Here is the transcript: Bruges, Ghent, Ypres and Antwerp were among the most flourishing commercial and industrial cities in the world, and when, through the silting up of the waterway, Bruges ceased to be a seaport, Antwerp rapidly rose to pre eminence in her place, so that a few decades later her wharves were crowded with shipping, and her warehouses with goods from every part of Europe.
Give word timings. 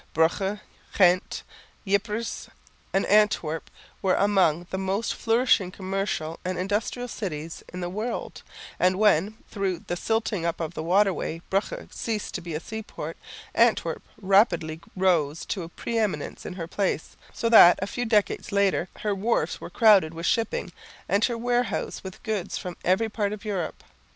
Bruges, 0.15 0.57
Ghent, 0.97 1.43
Ypres 1.87 2.49
and 2.91 3.05
Antwerp 3.05 3.69
were 4.01 4.15
among 4.15 4.65
the 4.71 4.79
most 4.79 5.13
flourishing 5.13 5.69
commercial 5.69 6.39
and 6.43 6.57
industrial 6.57 7.07
cities 7.07 7.61
in 7.71 7.81
the 7.81 7.87
world, 7.89 8.41
and 8.79 8.97
when, 8.97 9.37
through 9.51 9.83
the 9.85 9.95
silting 9.95 10.43
up 10.43 10.59
of 10.59 10.73
the 10.73 10.81
waterway, 10.81 11.43
Bruges 11.51 11.89
ceased 11.91 12.33
to 12.33 12.41
be 12.41 12.55
a 12.55 12.59
seaport, 12.59 13.15
Antwerp 13.53 14.01
rapidly 14.19 14.79
rose 14.95 15.45
to 15.45 15.69
pre 15.69 15.99
eminence 15.99 16.47
in 16.47 16.53
her 16.53 16.67
place, 16.67 17.15
so 17.31 17.47
that 17.49 17.77
a 17.79 17.85
few 17.85 18.05
decades 18.05 18.51
later 18.51 18.89
her 19.01 19.13
wharves 19.13 19.61
were 19.61 19.69
crowded 19.69 20.15
with 20.15 20.25
shipping, 20.25 20.71
and 21.07 21.25
her 21.25 21.37
warehouses 21.37 22.03
with 22.03 22.23
goods 22.23 22.57
from 22.57 22.75
every 22.83 23.07
part 23.07 23.33
of 23.33 23.45
Europe. 23.45 23.83